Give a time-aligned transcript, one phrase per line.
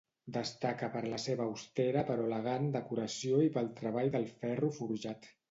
[0.35, 5.33] Destaca per la seva austera però elegant decoració i pel treball del ferro forjat.